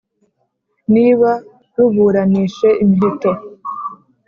[0.93, 1.31] Niba
[1.75, 3.31] ruburanishe imiheto